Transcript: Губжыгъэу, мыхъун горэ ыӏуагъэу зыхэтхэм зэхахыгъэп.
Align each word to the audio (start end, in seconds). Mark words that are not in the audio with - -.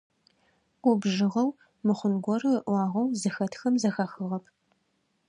Губжыгъэу, 0.83 1.49
мыхъун 1.85 2.13
горэ 2.23 2.49
ыӏуагъэу 2.63 3.07
зыхэтхэм 3.19 3.75
зэхахыгъэп. 3.81 4.45